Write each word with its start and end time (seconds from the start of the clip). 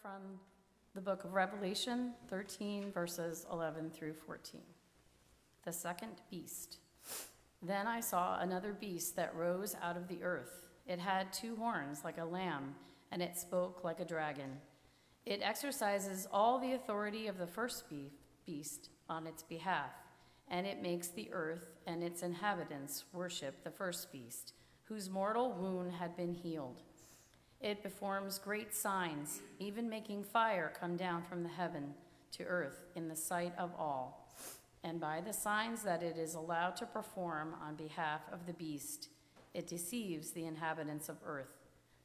from 0.00 0.40
the 0.94 1.00
book 1.00 1.24
of 1.24 1.34
Revelation 1.34 2.12
13, 2.28 2.90
verses 2.90 3.44
11 3.52 3.90
through 3.90 4.14
14. 4.14 4.60
The 5.64 5.72
second 5.72 6.22
beast. 6.30 6.78
Then 7.62 7.86
I 7.86 8.00
saw 8.00 8.40
another 8.40 8.72
beast 8.72 9.16
that 9.16 9.34
rose 9.34 9.76
out 9.82 9.98
of 9.98 10.08
the 10.08 10.22
earth. 10.22 10.68
It 10.86 10.98
had 10.98 11.32
two 11.32 11.54
horns 11.56 12.02
like 12.02 12.16
a 12.16 12.24
lamb, 12.24 12.74
and 13.12 13.20
it 13.20 13.36
spoke 13.36 13.84
like 13.84 14.00
a 14.00 14.04
dragon. 14.04 14.58
It 15.26 15.42
exercises 15.42 16.26
all 16.32 16.58
the 16.58 16.72
authority 16.72 17.26
of 17.26 17.36
the 17.36 17.46
first 17.46 17.84
beast 18.46 18.88
on 19.08 19.26
its 19.26 19.42
behalf, 19.42 19.92
and 20.48 20.66
it 20.66 20.82
makes 20.82 21.08
the 21.08 21.30
earth 21.32 21.66
and 21.86 22.02
its 22.02 22.22
inhabitants 22.22 23.04
worship 23.12 23.62
the 23.64 23.70
first 23.70 24.10
beast, 24.10 24.54
whose 24.84 25.10
mortal 25.10 25.52
wound 25.52 25.92
had 25.92 26.16
been 26.16 26.32
healed. 26.32 26.82
It 27.60 27.82
performs 27.82 28.38
great 28.38 28.74
signs, 28.74 29.40
even 29.58 29.90
making 29.90 30.24
fire 30.24 30.72
come 30.80 30.96
down 30.96 31.22
from 31.22 31.42
the 31.42 31.50
heaven 31.50 31.92
to 32.32 32.44
earth 32.44 32.86
in 32.96 33.08
the 33.08 33.16
sight 33.16 33.52
of 33.58 33.70
all. 33.78 34.28
And 34.82 34.98
by 34.98 35.20
the 35.20 35.34
signs 35.34 35.82
that 35.82 36.02
it 36.02 36.16
is 36.16 36.34
allowed 36.34 36.76
to 36.76 36.86
perform 36.86 37.54
on 37.62 37.74
behalf 37.74 38.22
of 38.32 38.46
the 38.46 38.54
beast, 38.54 39.10
it 39.52 39.66
deceives 39.66 40.30
the 40.30 40.46
inhabitants 40.46 41.10
of 41.10 41.18
earth, 41.26 41.58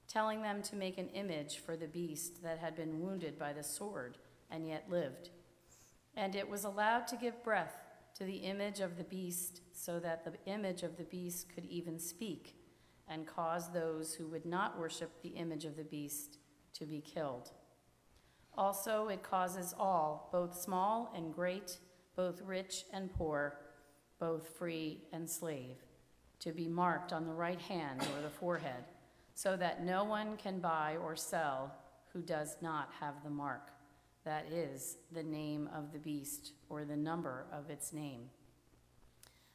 telling 0.10 0.42
them 0.42 0.62
to 0.64 0.76
make 0.76 0.98
an 0.98 1.08
image 1.14 1.60
for 1.60 1.78
the 1.78 1.88
beast 1.88 2.44
that 2.44 2.60
had 2.60 2.76
been 2.76 3.00
wounded 3.00 3.40
by 3.40 3.54
the 3.54 3.64
sword 3.64 4.18
and 4.52 4.68
yet 4.68 4.90
lived. 4.90 5.30
And 6.18 6.36
it 6.36 6.50
was 6.50 6.66
allowed 6.66 7.08
to 7.08 7.16
give 7.16 7.44
breath 7.46 7.78
to 8.18 8.26
the 8.26 8.38
image 8.38 8.82
of 8.82 8.98
the 8.98 9.04
beast, 9.06 9.62
so 9.72 10.00
that 10.00 10.26
the 10.26 10.52
image 10.52 10.84
of 10.84 10.98
the 10.98 11.04
beast 11.04 11.48
could 11.54 11.66
even 11.66 11.98
speak 11.98 12.56
and 13.08 13.28
cause 13.28 13.72
those 13.72 14.14
who 14.14 14.28
would 14.28 14.46
not 14.46 14.80
worship 14.80 15.22
the 15.22 15.30
image 15.30 15.66
of 15.66 15.78
the 15.78 15.84
beast 15.84 16.38
to 16.74 16.86
be 16.86 17.02
killed. 17.02 17.52
Also, 18.58 19.08
it 19.10 19.22
causes 19.22 19.74
all, 19.78 20.30
both 20.32 20.60
small 20.60 21.12
and 21.16 21.34
great, 21.34 21.78
both 22.16 22.42
rich 22.42 22.86
and 22.94 23.14
poor, 23.14 23.60
both 24.20 24.48
free 24.58 25.04
and 25.12 25.30
slave, 25.30 25.76
to 26.40 26.52
be 26.52 26.68
marked 26.68 27.12
on 27.12 27.26
the 27.26 27.34
right 27.34 27.62
hand 27.62 28.02
or 28.02 28.22
the 28.22 28.30
forehead, 28.30 28.86
so 29.34 29.58
that 29.58 29.84
no 29.84 30.04
one 30.04 30.38
can 30.38 30.60
buy 30.60 30.96
or 31.04 31.16
sell 31.16 31.76
who 32.14 32.22
does 32.22 32.56
not 32.62 32.90
have 33.02 33.16
the 33.24 33.30
mark, 33.30 33.72
that 34.24 34.46
is, 34.50 34.98
the 35.12 35.24
name 35.24 35.70
of 35.76 35.92
the 35.92 36.00
beast 36.00 36.54
or 36.70 36.86
the 36.86 36.96
number 36.96 37.46
of 37.52 37.70
its 37.70 37.92
name. 37.92 38.30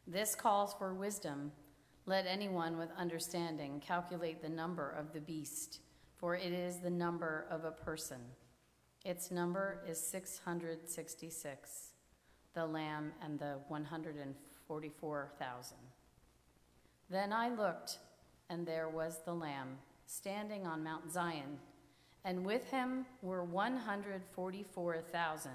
This 0.07 0.35
calls 0.35 0.75
for 0.75 0.93
wisdom 0.93 1.53
let 2.11 2.27
anyone 2.27 2.77
with 2.77 2.91
understanding 2.99 3.79
calculate 3.79 4.43
the 4.43 4.49
number 4.49 4.91
of 4.99 5.13
the 5.13 5.21
beast, 5.21 5.79
for 6.17 6.35
it 6.35 6.53
is 6.53 6.81
the 6.81 6.91
number 6.91 7.47
of 7.49 7.65
a 7.65 7.71
person. 7.71 8.19
Its 9.05 9.31
number 9.31 9.81
is 9.87 10.01
666, 10.01 11.91
the 12.53 12.67
lamb 12.67 13.13
and 13.23 13.39
the 13.39 13.61
144,000. 13.69 15.77
Then 17.09 17.33
I 17.33 17.49
looked, 17.49 17.99
and 18.49 18.67
there 18.67 18.89
was 18.89 19.21
the 19.25 19.35
lamb 19.35 19.79
standing 20.07 20.67
on 20.67 20.83
Mount 20.83 21.13
Zion, 21.13 21.61
and 22.25 22.45
with 22.45 22.65
him 22.65 23.07
were 23.23 23.45
144,000 23.45 25.53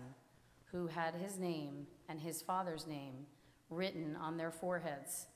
who 0.71 0.87
had 0.87 1.15
his 1.15 1.37
name 1.37 1.85
and 2.07 2.21
his 2.21 2.41
father's 2.41 2.87
name 2.87 3.25
written 3.69 4.15
on 4.15 4.37
their 4.37 4.51
foreheads. 4.51 5.27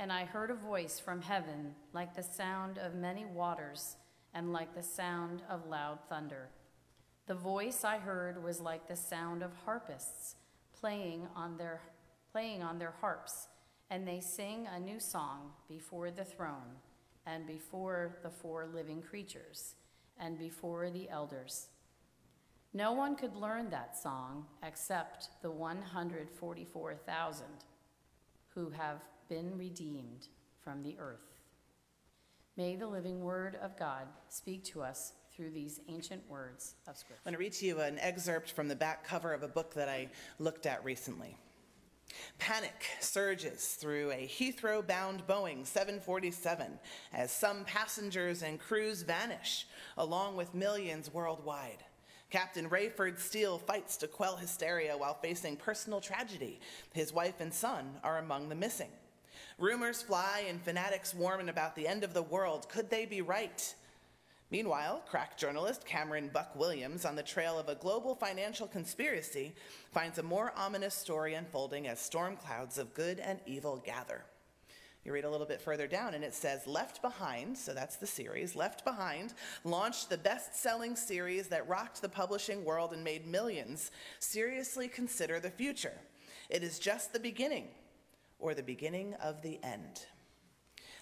And 0.00 0.10
I 0.10 0.24
heard 0.24 0.50
a 0.50 0.54
voice 0.54 0.98
from 0.98 1.20
heaven 1.20 1.74
like 1.92 2.16
the 2.16 2.22
sound 2.22 2.78
of 2.78 2.94
many 2.94 3.26
waters 3.26 3.96
and 4.32 4.50
like 4.50 4.74
the 4.74 4.82
sound 4.82 5.42
of 5.50 5.66
loud 5.66 5.98
thunder. 6.08 6.48
The 7.26 7.34
voice 7.34 7.84
I 7.84 7.98
heard 7.98 8.42
was 8.42 8.62
like 8.62 8.88
the 8.88 8.96
sound 8.96 9.42
of 9.42 9.52
harpists 9.66 10.36
playing 10.72 11.28
on 11.36 11.58
their, 11.58 11.82
playing 12.32 12.62
on 12.62 12.78
their 12.78 12.94
harps, 13.02 13.48
and 13.90 14.08
they 14.08 14.20
sing 14.20 14.66
a 14.74 14.80
new 14.80 14.98
song 14.98 15.50
before 15.68 16.10
the 16.10 16.24
throne 16.24 16.78
and 17.26 17.46
before 17.46 18.16
the 18.22 18.30
four 18.30 18.70
living 18.72 19.02
creatures 19.02 19.74
and 20.18 20.38
before 20.38 20.88
the 20.88 21.10
elders. 21.10 21.66
No 22.72 22.92
one 22.92 23.16
could 23.16 23.36
learn 23.36 23.68
that 23.68 23.98
song 23.98 24.46
except 24.62 25.28
the 25.42 25.50
144,000 25.50 27.44
who 28.54 28.70
have 28.70 29.02
been 29.30 29.56
redeemed 29.56 30.26
from 30.60 30.82
the 30.82 30.96
earth. 30.98 31.38
May 32.56 32.74
the 32.74 32.88
living 32.88 33.20
word 33.20 33.56
of 33.62 33.78
God 33.78 34.08
speak 34.28 34.64
to 34.64 34.82
us 34.82 35.12
through 35.32 35.50
these 35.50 35.80
ancient 35.88 36.28
words 36.28 36.74
of 36.88 36.96
Scripture. 36.96 37.22
I'm 37.24 37.30
going 37.30 37.34
to 37.34 37.38
read 37.38 37.52
to 37.54 37.66
you 37.66 37.80
an 37.80 37.98
excerpt 38.00 38.50
from 38.50 38.66
the 38.66 38.74
back 38.74 39.04
cover 39.04 39.32
of 39.32 39.44
a 39.44 39.48
book 39.48 39.72
that 39.74 39.88
I 39.88 40.08
looked 40.40 40.66
at 40.66 40.84
recently. 40.84 41.36
Panic 42.38 42.86
surges 42.98 43.76
through 43.80 44.10
a 44.10 44.26
Heathrow 44.26 44.84
bound 44.84 45.24
Boeing 45.28 45.64
747 45.64 46.80
as 47.12 47.30
some 47.30 47.64
passengers 47.64 48.42
and 48.42 48.58
crews 48.58 49.02
vanish, 49.02 49.68
along 49.96 50.36
with 50.36 50.56
millions 50.56 51.14
worldwide. 51.14 51.84
Captain 52.30 52.68
Rayford 52.68 53.18
Steele 53.18 53.58
fights 53.58 53.96
to 53.98 54.08
quell 54.08 54.36
hysteria 54.36 54.98
while 54.98 55.14
facing 55.14 55.56
personal 55.56 56.00
tragedy. 56.00 56.60
His 56.92 57.12
wife 57.12 57.40
and 57.40 57.54
son 57.54 57.94
are 58.02 58.18
among 58.18 58.48
the 58.48 58.56
missing. 58.56 58.90
Rumors 59.60 60.00
fly 60.00 60.44
and 60.48 60.58
fanatics 60.58 61.14
warn 61.14 61.50
about 61.50 61.76
the 61.76 61.86
end 61.86 62.02
of 62.02 62.14
the 62.14 62.22
world. 62.22 62.66
Could 62.70 62.88
they 62.88 63.04
be 63.04 63.20
right? 63.20 63.74
Meanwhile, 64.50 65.02
crack 65.06 65.36
journalist 65.36 65.84
Cameron 65.84 66.30
Buck 66.32 66.56
Williams, 66.56 67.04
on 67.04 67.14
the 67.14 67.22
trail 67.22 67.58
of 67.58 67.68
a 67.68 67.74
global 67.74 68.14
financial 68.14 68.66
conspiracy, 68.66 69.52
finds 69.92 70.16
a 70.16 70.22
more 70.22 70.54
ominous 70.56 70.94
story 70.94 71.34
unfolding 71.34 71.86
as 71.86 72.00
storm 72.00 72.36
clouds 72.36 72.78
of 72.78 72.94
good 72.94 73.20
and 73.20 73.38
evil 73.44 73.76
gather. 73.84 74.24
You 75.04 75.12
read 75.12 75.24
a 75.24 75.30
little 75.30 75.46
bit 75.46 75.60
further 75.60 75.86
down, 75.86 76.14
and 76.14 76.24
it 76.24 76.34
says 76.34 76.66
Left 76.66 77.02
Behind, 77.02 77.56
so 77.56 77.74
that's 77.74 77.96
the 77.96 78.06
series, 78.06 78.56
Left 78.56 78.82
Behind 78.82 79.34
launched 79.64 80.08
the 80.08 80.16
best 80.16 80.56
selling 80.58 80.96
series 80.96 81.48
that 81.48 81.68
rocked 81.68 82.00
the 82.00 82.08
publishing 82.08 82.64
world 82.64 82.94
and 82.94 83.04
made 83.04 83.26
millions. 83.26 83.90
Seriously 84.20 84.88
consider 84.88 85.38
the 85.38 85.50
future. 85.50 85.98
It 86.48 86.62
is 86.62 86.78
just 86.78 87.12
the 87.12 87.20
beginning 87.20 87.68
or 88.40 88.54
the 88.54 88.62
beginning 88.62 89.14
of 89.14 89.42
the 89.42 89.58
end. 89.62 90.06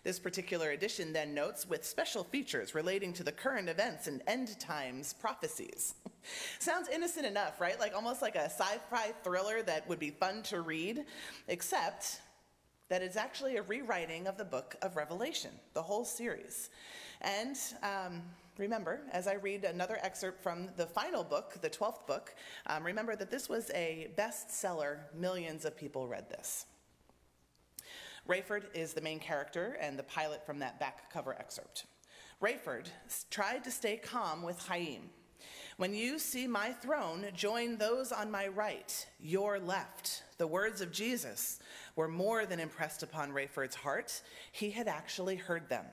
This 0.05 0.19
particular 0.19 0.71
edition 0.71 1.13
then 1.13 1.35
notes 1.35 1.69
with 1.69 1.85
special 1.85 2.25
features 2.25 2.75
relating 2.75 3.13
to 3.15 3.25
the 3.25 3.33
current 3.33 3.69
events 3.69 4.07
and 4.07 4.23
end 4.27 4.59
times 4.61 5.13
prophecies. 5.13 5.95
Sounds 6.59 6.89
innocent 6.89 7.27
enough, 7.27 7.61
right? 7.61 7.79
Like 7.79 7.95
almost 7.95 8.23
like 8.23 8.37
a 8.37 8.45
sci 8.45 8.79
fi 8.91 9.13
thriller 9.23 9.63
that 9.63 9.89
would 9.89 9.99
be 9.99 10.11
fun 10.11 10.43
to 10.45 10.61
read, 10.61 11.05
except 11.49 12.21
that 12.89 13.03
it's 13.03 13.17
actually 13.17 13.57
a 13.57 13.63
rewriting 13.63 14.27
of 14.27 14.39
the 14.39 14.45
book 14.45 14.77
of 14.83 14.97
Revelation, 14.97 15.51
the 15.75 15.83
whole 15.83 16.05
series. 16.05 16.71
And 17.21 17.57
um, 17.83 18.23
remember, 18.57 19.01
as 19.13 19.27
I 19.27 19.35
read 19.35 19.65
another 19.65 19.99
excerpt 20.03 20.43
from 20.43 20.71
the 20.77 20.87
final 20.87 21.25
book, 21.25 21.59
the 21.61 21.69
12th 21.69 22.07
book, 22.07 22.35
um, 22.67 22.85
remember 22.85 23.15
that 23.17 23.31
this 23.31 23.49
was 23.49 23.71
a 23.75 24.11
bestseller. 24.17 25.01
Millions 25.15 25.65
of 25.65 25.77
people 25.77 26.07
read 26.07 26.31
this. 26.31 26.67
Rayford 28.29 28.65
is 28.75 28.93
the 28.93 29.01
main 29.01 29.19
character 29.19 29.79
and 29.81 29.99
the 29.99 30.03
pilot 30.03 30.45
from 30.45 30.59
that 30.59 30.79
back 30.79 31.11
cover 31.11 31.35
excerpt. 31.39 31.87
Rayford 32.43 32.87
tried 33.31 33.65
to 33.65 33.71
stay 33.71 33.97
calm 33.97 34.43
with 34.43 34.59
Chaim. 34.67 35.11
When 35.79 35.95
you 35.95 36.19
see 36.19 36.47
my 36.47 36.73
throne, 36.73 37.25
join 37.35 37.79
those 37.79 38.13
on 38.13 38.31
my 38.31 38.49
right, 38.49 39.07
your 39.19 39.59
left. 39.59 40.25
The 40.37 40.47
words 40.47 40.81
of 40.81 40.93
Jesus 40.93 41.59
were 41.97 42.09
more 42.09 42.45
than 42.45 42.61
impressed 42.61 43.03
upon 43.03 43.33
Rayford's 43.33 43.77
heart. 43.77 44.21
He 44.53 44.71
had 44.71 44.89
actually 44.89 45.37
heard 45.37 45.69
them. 45.69 45.87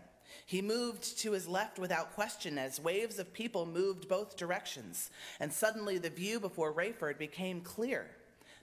He 0.46 0.62
moved 0.62 1.20
to 1.20 1.32
his 1.32 1.48
left 1.48 1.80
without 1.80 2.16
question 2.16 2.58
as 2.58 2.82
waves 2.82 3.18
of 3.18 3.34
people 3.34 3.66
moved 3.66 4.10
both 4.10 4.36
directions, 4.36 5.10
and 5.40 5.54
suddenly 5.54 6.00
the 6.00 6.10
view 6.10 6.40
before 6.40 6.74
Rayford 6.74 7.18
became 7.18 7.62
clear. 7.62 8.10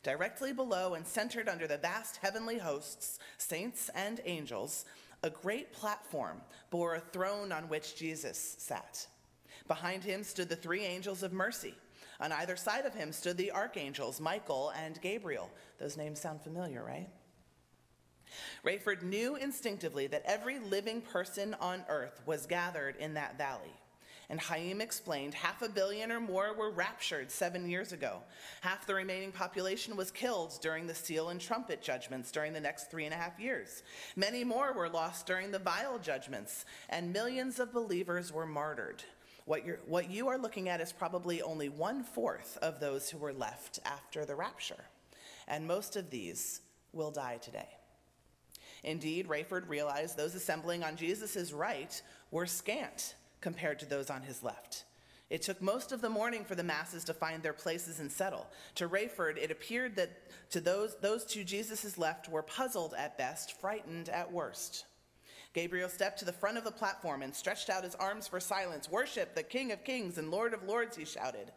Directly 0.03 0.53
below 0.53 0.95
and 0.95 1.07
centered 1.07 1.49
under 1.49 1.67
the 1.67 1.79
vast 1.79 2.17
heavenly 2.17 2.59
hosts, 2.59 3.19
saints 3.39 3.89
and 3.95 4.21
angels, 4.25 4.85
a 5.23 5.31
great 5.31 5.73
platform 5.73 6.41
bore 6.71 6.97
a 6.97 7.01
throne 7.01 7.53
on 7.53 7.69
which 7.69 7.97
Jesus 7.97 8.57
sat. 8.59 9.07
Behind 9.69 10.03
him 10.03 10.25
stood 10.25 10.49
the 10.49 10.57
three 10.57 10.85
angels 10.85 11.23
of 11.23 11.33
mercy. 11.33 11.75
On 12.21 12.33
either 12.33 12.57
side 12.57 12.85
of 12.85 12.95
him 12.95 13.13
stood 13.13 13.37
the 13.37 13.53
archangels, 13.53 14.21
Michael 14.21 14.73
and 14.77 15.01
Gabriel. 15.01 15.51
Those 15.79 15.97
names 15.97 16.21
sound 16.21 16.43
familiar, 16.43 16.85
right? 16.85 17.09
Rayford 18.65 19.03
knew 19.03 19.37
instinctively 19.37 20.07
that 20.09 20.23
every 20.25 20.59
living 20.59 21.01
person 21.01 21.55
on 21.61 21.85
earth 21.89 22.21
was 22.27 22.47
gathered 22.47 22.97
in 22.97 23.15
that 23.15 23.39
valley. 23.39 23.75
And 24.33 24.41
Chaim 24.41 24.81
explained 24.81 25.35
half 25.35 25.61
a 25.61 25.69
billion 25.69 26.11
or 26.11 26.19
more 26.19 26.55
were 26.55 26.71
raptured 26.71 27.31
seven 27.31 27.69
years 27.69 27.93
ago. 27.93 28.23
Half 28.63 28.87
the 28.87 28.95
remaining 28.95 29.31
population 29.31 29.95
was 29.95 30.11
killed 30.11 30.59
during 30.63 30.87
the 30.87 30.95
seal 30.95 31.29
and 31.29 31.39
trumpet 31.39 31.83
judgments 31.83 32.33
during 32.33 32.55
the 32.55 32.61
next 32.61 32.91
three 32.91 33.05
and 33.05 33.13
a 33.13 33.19
half 33.19 33.39
years. 33.39 33.83
Many 34.17 34.43
more 34.43 34.73
were 34.73 34.89
lost 34.89 35.27
during 35.27 35.51
the 35.51 35.59
vile 35.59 35.99
judgments, 35.99 36.65
and 36.89 37.13
millions 37.13 37.61
of 37.61 37.75
believers 37.75 38.33
were 38.33 38.47
martyred. 38.47 39.05
What, 39.45 39.67
you're, 39.67 39.81
what 39.87 40.09
you 40.09 40.29
are 40.29 40.39
looking 40.39 40.71
at 40.71 40.81
is 40.81 40.93
probably 40.93 41.43
only 41.43 41.69
one 41.69 42.03
fourth 42.03 42.57
of 42.63 42.81
those 42.81 43.11
who 43.11 43.19
were 43.19 43.35
left 43.35 43.81
after 43.85 44.25
the 44.25 44.35
rapture, 44.35 44.85
and 45.47 45.67
most 45.67 45.95
of 45.95 46.09
these 46.09 46.63
will 46.95 47.11
die 47.11 47.37
today. 47.37 47.69
Indeed, 48.83 49.29
Rayford 49.29 49.69
realized 49.69 50.17
those 50.17 50.35
assembling 50.35 50.83
on 50.85 50.97
Jesus' 50.97 51.53
right 51.53 52.01
were 52.31 52.47
scant 52.47 53.15
compared 53.43 53.79
to 53.81 53.87
those 53.87 54.09
on 54.09 54.23
his 54.23 54.43
left. 54.43 54.85
It 55.29 55.43
took 55.43 55.63
most 55.63 55.93
of 55.93 56.01
the 56.03 56.11
morning 56.11 56.45
for 56.45 56.55
the 56.55 56.63
masses 56.63 57.05
to 57.05 57.15
find 57.15 57.43
their 57.43 57.53
places 57.53 58.01
and 58.01 58.13
settle. 58.13 58.47
To 58.75 58.89
Rayford, 58.89 59.39
it 59.39 59.51
appeared 59.51 59.97
that 59.97 60.11
to 60.51 60.61
those, 60.61 60.97
those 61.01 61.25
to 61.27 61.43
Jesus' 61.43 61.97
left 61.97 62.29
were 62.29 62.43
puzzled 62.43 62.95
at 62.97 63.17
best, 63.17 63.59
frightened 63.59 64.11
at 64.11 64.31
worst. 64.31 64.85
Gabriel 65.55 65.89
stepped 65.89 66.19
to 66.19 66.25
the 66.25 66.33
front 66.33 66.59
of 66.59 66.65
the 66.65 66.71
platform 66.71 67.23
and 67.23 67.35
stretched 67.35 67.71
out 67.71 67.85
his 67.85 67.95
arms 67.95 68.27
for 68.27 68.41
silence. 68.41 68.91
Worship 68.91 69.35
the 69.35 69.43
King 69.43 69.73
of 69.73 69.85
Kings 69.85 70.19
and 70.19 70.31
Lord 70.31 70.55
of 70.55 70.65
Lords, 70.65 70.97
he 70.97 71.05
shouted. 71.05 71.53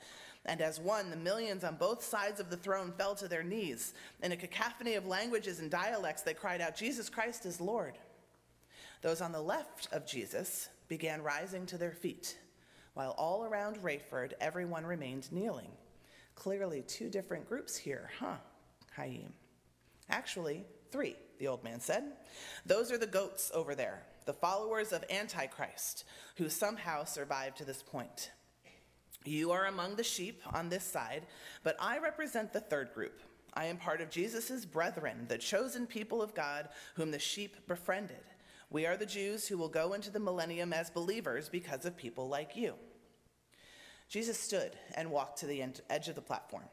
And 0.46 0.62
as 0.62 0.80
one, 0.80 1.10
the 1.10 1.18
millions 1.18 1.64
on 1.64 1.76
both 1.76 2.04
sides 2.04 2.40
of 2.40 2.50
the 2.50 2.58
throne 2.58 2.94
fell 2.98 3.16
to 3.16 3.28
their 3.28 3.44
knees. 3.44 3.94
In 4.24 4.32
a 4.32 4.38
cacophony 4.38 4.96
of 4.96 5.08
languages 5.08 5.60
and 5.60 5.72
dialects, 5.72 6.22
they 6.22 6.34
cried 6.34 6.62
out, 6.62 6.78
Jesus 6.78 7.10
Christ 7.10 7.46
is 7.46 7.60
Lord. 7.60 7.98
Those 9.02 9.22
on 9.22 9.32
the 9.32 9.42
left 9.42 9.90
of 9.92 10.08
Jesus 10.08 10.70
began 10.88 11.22
rising 11.22 11.66
to 11.68 11.78
their 11.78 11.92
feet 11.92 12.38
while 12.96 13.12
all 13.18 13.44
around 13.44 13.84
Rayford, 13.84 14.32
everyone 14.40 14.86
remained 14.86 15.32
kneeling. 15.32 15.72
Clearly, 16.34 16.82
two 16.82 17.10
different 17.10 17.48
groups 17.48 17.78
here, 17.78 18.10
huh, 18.20 18.38
Chaim? 18.96 19.34
Actually, 20.10 20.66
three, 20.92 21.16
the 21.38 21.48
old 21.48 21.64
man 21.64 21.80
said. 21.80 22.04
Those 22.66 22.92
are 22.92 22.98
the 22.98 23.06
goats 23.06 23.52
over 23.54 23.76
there, 23.76 24.04
the 24.26 24.34
followers 24.34 24.94
of 24.94 25.04
Antichrist, 25.10 26.06
who 26.38 26.50
somehow 26.50 27.04
survived 27.04 27.58
to 27.58 27.66
this 27.66 27.84
point. 27.84 28.32
You 29.26 29.52
are 29.52 29.66
among 29.66 29.98
the 29.98 30.04
sheep 30.04 30.42
on 30.54 30.70
this 30.70 30.86
side, 30.86 31.26
but 31.64 31.76
I 31.80 31.98
represent 31.98 32.54
the 32.54 32.62
third 32.62 32.94
group. 32.94 33.20
I 33.54 33.66
am 33.66 33.78
part 33.78 34.00
of 34.00 34.10
Jesus' 34.10 34.66
brethren, 34.66 35.26
the 35.28 35.38
chosen 35.38 35.86
people 35.86 36.22
of 36.22 36.34
God, 36.34 36.70
whom 36.96 37.12
the 37.12 37.20
sheep 37.20 37.68
befriended. 37.68 38.24
We 38.70 38.86
are 38.86 38.98
the 38.98 39.06
Jews 39.06 39.48
who 39.48 39.58
will 39.58 39.70
go 39.70 39.94
into 39.94 40.12
the 40.12 40.20
millennium 40.20 40.74
as 40.74 40.90
believers 40.90 41.50
because 41.50 41.86
of 41.86 41.96
people 41.96 42.28
like 42.28 42.56
you. 42.56 42.76
Jesus 44.08 44.40
stood 44.40 44.76
and 44.96 45.12
walked 45.12 45.40
to 45.40 45.46
the 45.46 45.64
edge 45.90 46.08
of 46.08 46.16
the 46.16 46.22
platform. 46.22 46.66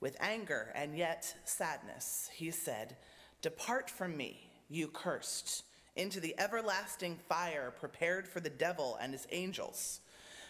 With 0.00 0.16
anger 0.20 0.72
and 0.74 0.96
yet 0.96 1.34
sadness, 1.44 2.30
he 2.34 2.50
said, 2.50 2.96
Depart 3.42 3.88
from 3.88 4.16
me, 4.16 4.50
you 4.68 4.88
cursed, 4.88 5.64
into 5.96 6.20
the 6.20 6.34
everlasting 6.38 7.16
fire 7.28 7.72
prepared 7.78 8.26
for 8.26 8.40
the 8.40 8.50
devil 8.50 8.98
and 9.00 9.12
his 9.12 9.26
angels. 9.30 10.00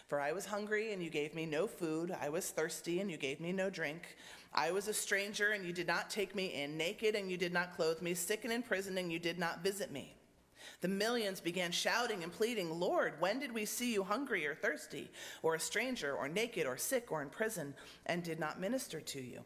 For 0.07 0.19
I 0.19 0.33
was 0.33 0.45
hungry, 0.45 0.93
and 0.93 1.01
you 1.01 1.09
gave 1.09 1.33
me 1.33 1.45
no 1.45 1.67
food. 1.67 2.15
I 2.19 2.29
was 2.29 2.49
thirsty, 2.49 2.99
and 2.99 3.09
you 3.09 3.17
gave 3.17 3.39
me 3.39 3.51
no 3.51 3.69
drink. 3.69 4.17
I 4.53 4.71
was 4.71 4.87
a 4.87 4.93
stranger, 4.93 5.51
and 5.51 5.65
you 5.65 5.73
did 5.73 5.87
not 5.87 6.09
take 6.09 6.35
me 6.35 6.53
in. 6.61 6.77
Naked, 6.77 7.15
and 7.15 7.29
you 7.29 7.37
did 7.37 7.53
not 7.53 7.75
clothe 7.75 8.01
me. 8.01 8.13
Sick 8.13 8.43
and 8.43 8.53
in 8.53 8.61
prison, 8.61 8.97
and 8.97 9.11
you 9.11 9.19
did 9.19 9.39
not 9.39 9.63
visit 9.63 9.91
me. 9.91 10.15
The 10.81 10.87
millions 10.87 11.39
began 11.39 11.71
shouting 11.71 12.23
and 12.23 12.31
pleading, 12.31 12.79
Lord, 12.79 13.13
when 13.19 13.39
did 13.39 13.53
we 13.53 13.65
see 13.65 13.93
you 13.93 14.03
hungry 14.03 14.45
or 14.45 14.55
thirsty, 14.55 15.09
or 15.41 15.55
a 15.55 15.59
stranger, 15.59 16.15
or 16.15 16.27
naked, 16.27 16.65
or 16.65 16.77
sick, 16.77 17.11
or 17.11 17.21
in 17.21 17.29
prison, 17.29 17.73
and 18.05 18.23
did 18.23 18.39
not 18.39 18.59
minister 18.59 19.01
to 19.01 19.21
you? 19.21 19.43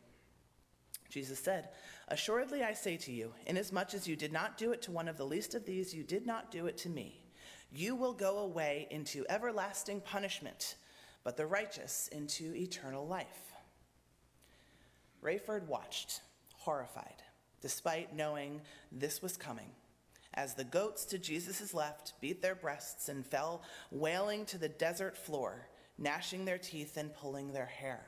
Jesus 1.09 1.39
said, 1.39 1.69
Assuredly 2.07 2.63
I 2.63 2.73
say 2.73 2.97
to 2.97 3.11
you, 3.11 3.33
inasmuch 3.45 3.93
as 3.93 4.07
you 4.07 4.15
did 4.15 4.31
not 4.31 4.57
do 4.57 4.71
it 4.71 4.81
to 4.83 4.91
one 4.91 5.07
of 5.07 5.17
the 5.17 5.25
least 5.25 5.55
of 5.55 5.65
these, 5.65 5.93
you 5.93 6.03
did 6.03 6.25
not 6.25 6.51
do 6.51 6.67
it 6.67 6.77
to 6.79 6.89
me. 6.89 7.23
You 7.71 7.95
will 7.95 8.13
go 8.13 8.39
away 8.39 8.87
into 8.89 9.25
everlasting 9.29 10.01
punishment, 10.01 10.75
but 11.23 11.37
the 11.37 11.45
righteous 11.45 12.09
into 12.11 12.55
eternal 12.55 13.05
life. 13.05 13.53
Rayford 15.21 15.67
watched, 15.67 16.21
horrified, 16.57 17.21
despite 17.61 18.15
knowing 18.15 18.61
this 18.91 19.21
was 19.21 19.37
coming 19.37 19.69
as 20.39 20.53
the 20.53 20.63
goats 20.63 21.03
to 21.03 21.17
Jesus' 21.17 21.73
left 21.73 22.13
beat 22.21 22.41
their 22.41 22.55
breasts 22.55 23.09
and 23.09 23.27
fell 23.27 23.61
wailing 23.91 24.45
to 24.45 24.57
the 24.57 24.69
desert 24.69 25.17
floor, 25.17 25.67
gnashing 25.97 26.45
their 26.45 26.57
teeth 26.57 26.95
and 26.95 27.13
pulling 27.13 27.51
their 27.51 27.65
hair. 27.65 27.99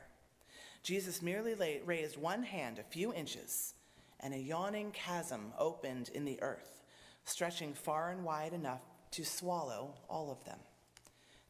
Jesus 0.82 1.20
merely 1.20 1.54
lay, 1.54 1.82
raised 1.84 2.16
one 2.16 2.42
hand 2.42 2.78
a 2.78 2.84
few 2.84 3.12
inches, 3.12 3.74
and 4.18 4.32
a 4.32 4.38
yawning 4.38 4.92
chasm 4.92 5.52
opened 5.58 6.08
in 6.14 6.24
the 6.24 6.42
earth, 6.42 6.80
stretching 7.26 7.74
far 7.74 8.10
and 8.10 8.24
wide 8.24 8.54
enough 8.54 8.80
to 9.10 9.26
swallow 9.26 9.92
all 10.08 10.30
of 10.30 10.42
them. 10.46 10.58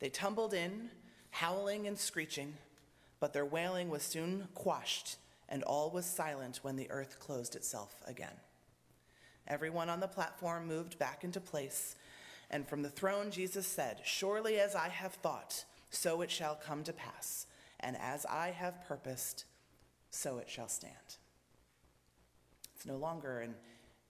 They 0.00 0.08
tumbled 0.08 0.52
in, 0.52 0.90
howling 1.31 1.87
and 1.87 1.96
screeching, 1.96 2.55
but 3.20 3.32
their 3.32 3.46
wailing 3.46 3.88
was 3.88 4.02
soon 4.02 4.49
quashed, 4.55 5.17
and 5.49 5.62
all 5.62 5.90
was 5.90 6.06
silent 6.06 6.58
when 6.62 6.75
the 6.75 6.90
earth 6.90 7.20
closed 7.20 7.55
itself 7.55 7.94
again. 8.05 8.35
Everyone 9.46 9.88
on 9.88 10.00
the 10.00 10.08
platform 10.08 10.66
moved 10.66 10.98
back 10.98 11.24
into 11.24 11.40
place. 11.40 11.96
And 12.50 12.66
from 12.66 12.82
the 12.82 12.90
throne, 12.90 13.30
Jesus 13.30 13.66
said, 13.66 14.00
Surely 14.04 14.58
as 14.58 14.74
I 14.74 14.88
have 14.88 15.14
thought, 15.14 15.64
so 15.90 16.20
it 16.20 16.30
shall 16.30 16.54
come 16.54 16.84
to 16.84 16.92
pass. 16.92 17.46
And 17.80 17.96
as 17.98 18.24
I 18.26 18.50
have 18.50 18.84
purposed, 18.86 19.44
so 20.10 20.38
it 20.38 20.48
shall 20.48 20.68
stand. 20.68 21.16
It's 22.74 22.86
no 22.86 22.96
longer 22.96 23.40
an 23.40 23.54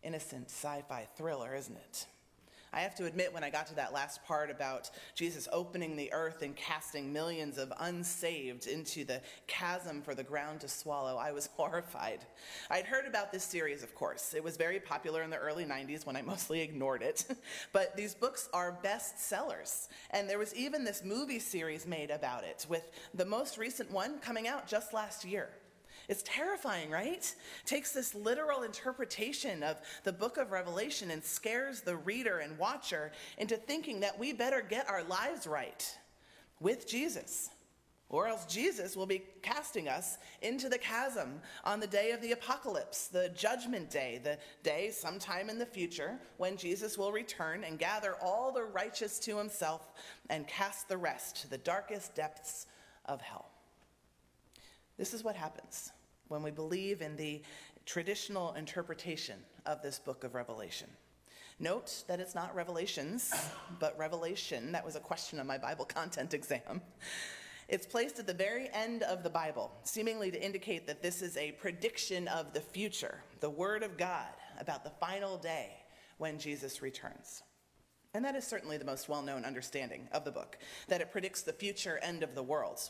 innocent 0.02 0.50
sci 0.50 0.82
fi 0.88 1.06
thriller, 1.16 1.54
isn't 1.54 1.76
it? 1.76 2.06
I 2.72 2.80
have 2.80 2.94
to 2.96 3.04
admit, 3.04 3.34
when 3.34 3.44
I 3.44 3.50
got 3.50 3.66
to 3.66 3.74
that 3.74 3.92
last 3.92 4.24
part 4.24 4.50
about 4.50 4.90
Jesus 5.14 5.46
opening 5.52 5.94
the 5.94 6.12
earth 6.12 6.42
and 6.42 6.56
casting 6.56 7.12
millions 7.12 7.58
of 7.58 7.72
unsaved 7.80 8.66
into 8.66 9.04
the 9.04 9.20
chasm 9.46 10.00
for 10.00 10.14
the 10.14 10.22
ground 10.22 10.60
to 10.60 10.68
swallow, 10.68 11.16
I 11.16 11.32
was 11.32 11.50
horrified. 11.56 12.20
I'd 12.70 12.86
heard 12.86 13.06
about 13.06 13.30
this 13.30 13.44
series, 13.44 13.82
of 13.82 13.94
course. 13.94 14.32
It 14.34 14.42
was 14.42 14.56
very 14.56 14.80
popular 14.80 15.22
in 15.22 15.30
the 15.30 15.36
early 15.36 15.64
90s 15.64 16.06
when 16.06 16.16
I 16.16 16.22
mostly 16.32 16.60
ignored 16.60 17.02
it. 17.02 17.26
but 17.72 17.96
these 17.96 18.14
books 18.14 18.48
are 18.54 18.78
bestsellers. 18.82 19.88
And 20.10 20.28
there 20.28 20.38
was 20.38 20.54
even 20.54 20.84
this 20.84 21.04
movie 21.04 21.38
series 21.38 21.86
made 21.86 22.10
about 22.10 22.44
it, 22.44 22.66
with 22.68 22.90
the 23.12 23.26
most 23.26 23.58
recent 23.58 23.90
one 23.90 24.18
coming 24.20 24.48
out 24.48 24.66
just 24.66 24.94
last 24.94 25.24
year. 25.24 25.50
It's 26.08 26.22
terrifying, 26.24 26.90
right? 26.90 27.34
Takes 27.64 27.92
this 27.92 28.14
literal 28.14 28.62
interpretation 28.62 29.62
of 29.62 29.78
the 30.04 30.12
book 30.12 30.36
of 30.36 30.50
Revelation 30.50 31.10
and 31.10 31.22
scares 31.22 31.80
the 31.80 31.96
reader 31.96 32.38
and 32.38 32.58
watcher 32.58 33.12
into 33.38 33.56
thinking 33.56 34.00
that 34.00 34.18
we 34.18 34.32
better 34.32 34.62
get 34.62 34.88
our 34.88 35.04
lives 35.04 35.46
right 35.46 35.98
with 36.60 36.88
Jesus. 36.88 37.50
Or 38.12 38.26
else 38.26 38.44
Jesus 38.44 38.94
will 38.94 39.06
be 39.06 39.22
casting 39.40 39.88
us 39.88 40.18
into 40.42 40.68
the 40.68 40.76
chasm 40.76 41.40
on 41.64 41.80
the 41.80 41.86
day 41.86 42.10
of 42.10 42.20
the 42.20 42.32
apocalypse, 42.32 43.06
the 43.06 43.30
judgment 43.30 43.88
day, 43.88 44.20
the 44.22 44.38
day 44.62 44.90
sometime 44.90 45.48
in 45.48 45.58
the 45.58 45.64
future 45.64 46.18
when 46.36 46.58
Jesus 46.58 46.98
will 46.98 47.10
return 47.10 47.64
and 47.64 47.78
gather 47.78 48.16
all 48.22 48.52
the 48.52 48.64
righteous 48.64 49.18
to 49.20 49.38
himself 49.38 49.92
and 50.28 50.46
cast 50.46 50.90
the 50.90 50.96
rest 50.98 51.36
to 51.36 51.48
the 51.48 51.56
darkest 51.56 52.14
depths 52.14 52.66
of 53.06 53.22
hell. 53.22 53.51
This 55.02 55.14
is 55.14 55.24
what 55.24 55.34
happens 55.34 55.90
when 56.28 56.44
we 56.44 56.52
believe 56.52 57.02
in 57.02 57.16
the 57.16 57.42
traditional 57.84 58.52
interpretation 58.52 59.34
of 59.66 59.82
this 59.82 59.98
book 59.98 60.22
of 60.22 60.36
Revelation. 60.36 60.86
Note 61.58 62.04
that 62.06 62.20
it's 62.20 62.36
not 62.36 62.54
revelations, 62.54 63.34
but 63.80 63.98
revelation. 63.98 64.70
That 64.70 64.84
was 64.84 64.94
a 64.94 65.00
question 65.00 65.40
on 65.40 65.46
my 65.48 65.58
Bible 65.58 65.84
content 65.84 66.34
exam. 66.34 66.80
It's 67.66 67.84
placed 67.84 68.20
at 68.20 68.28
the 68.28 68.32
very 68.32 68.70
end 68.72 69.02
of 69.02 69.24
the 69.24 69.28
Bible, 69.28 69.72
seemingly 69.82 70.30
to 70.30 70.40
indicate 70.40 70.86
that 70.86 71.02
this 71.02 71.20
is 71.20 71.36
a 71.36 71.50
prediction 71.50 72.28
of 72.28 72.52
the 72.52 72.60
future, 72.60 73.24
the 73.40 73.50
Word 73.50 73.82
of 73.82 73.98
God 73.98 74.28
about 74.60 74.84
the 74.84 74.92
final 75.00 75.36
day 75.36 75.70
when 76.18 76.38
Jesus 76.38 76.80
returns. 76.80 77.42
And 78.14 78.24
that 78.24 78.36
is 78.36 78.46
certainly 78.46 78.76
the 78.76 78.84
most 78.84 79.08
well 79.08 79.22
known 79.22 79.44
understanding 79.44 80.06
of 80.12 80.24
the 80.24 80.30
book, 80.30 80.58
that 80.86 81.00
it 81.00 81.10
predicts 81.10 81.42
the 81.42 81.52
future 81.52 81.98
end 82.04 82.22
of 82.22 82.36
the 82.36 82.42
world, 82.44 82.88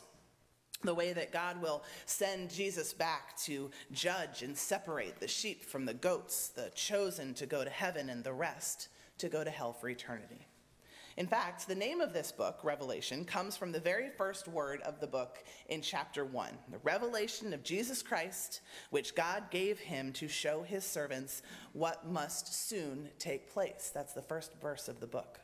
the 0.83 0.93
way 0.93 1.13
that 1.13 1.31
God 1.31 1.61
will 1.61 1.83
send 2.05 2.49
Jesus 2.49 2.93
back 2.93 3.37
to 3.43 3.71
judge 3.91 4.43
and 4.43 4.57
separate 4.57 5.19
the 5.19 5.27
sheep 5.27 5.63
from 5.63 5.85
the 5.85 5.93
goats, 5.93 6.49
the 6.49 6.71
chosen 6.75 7.33
to 7.35 7.45
go 7.45 7.63
to 7.63 7.69
heaven 7.69 8.09
and 8.09 8.23
the 8.23 8.33
rest 8.33 8.89
to 9.19 9.29
go 9.29 9.43
to 9.43 9.49
hell 9.49 9.73
for 9.73 9.89
eternity. 9.89 10.47
In 11.15 11.27
fact, 11.27 11.67
the 11.67 11.75
name 11.75 12.01
of 12.01 12.11
this 12.11 12.31
book, 12.31 12.61
Revelation, 12.63 13.23
comes 13.23 13.55
from 13.55 13.71
the 13.71 13.79
very 13.79 14.09
first 14.09 14.47
word 14.47 14.81
of 14.81 14.99
the 14.99 15.05
book 15.05 15.43
in 15.69 15.79
chapter 15.79 16.25
1, 16.25 16.49
the 16.71 16.79
revelation 16.79 17.53
of 17.53 17.63
Jesus 17.63 18.01
Christ, 18.01 18.61
which 18.89 19.13
God 19.13 19.43
gave 19.51 19.77
him 19.77 20.11
to 20.13 20.27
show 20.27 20.63
his 20.63 20.83
servants 20.83 21.43
what 21.73 22.07
must 22.09 22.67
soon 22.67 23.09
take 23.19 23.53
place. 23.53 23.91
That's 23.93 24.13
the 24.13 24.23
first 24.23 24.53
verse 24.59 24.87
of 24.87 24.99
the 24.99 25.07
book. 25.07 25.39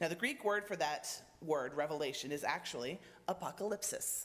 Now, 0.00 0.08
the 0.08 0.16
Greek 0.16 0.44
word 0.44 0.66
for 0.66 0.74
that 0.76 1.08
word, 1.40 1.74
revelation, 1.74 2.32
is 2.32 2.42
actually 2.42 2.98
apocalypsis 3.28 4.24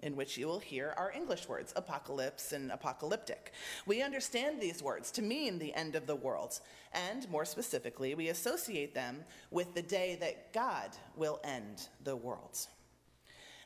in 0.00 0.16
which 0.16 0.38
you 0.38 0.46
will 0.46 0.58
hear 0.58 0.94
our 0.96 1.12
English 1.12 1.48
words, 1.48 1.72
apocalypse 1.76 2.52
and 2.52 2.70
apocalyptic. 2.70 3.52
We 3.86 4.02
understand 4.02 4.60
these 4.60 4.82
words 4.82 5.10
to 5.12 5.22
mean 5.22 5.58
the 5.58 5.74
end 5.74 5.96
of 5.96 6.06
the 6.06 6.16
world, 6.16 6.60
and 6.92 7.28
more 7.30 7.44
specifically, 7.44 8.14
we 8.14 8.28
associate 8.28 8.94
them 8.94 9.24
with 9.50 9.74
the 9.74 9.82
day 9.82 10.16
that 10.20 10.52
God 10.52 10.90
will 11.16 11.40
end 11.44 11.88
the 12.04 12.16
world. 12.16 12.58